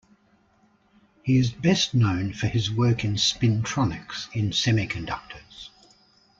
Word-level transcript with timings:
He 1.21 1.37
is 1.37 1.51
best 1.51 1.93
known 1.93 2.33
for 2.33 2.47
his 2.47 2.71
work 2.71 3.05
in 3.05 3.17
spintronics 3.17 4.33
in 4.35 4.49
semiconductors. 4.49 5.69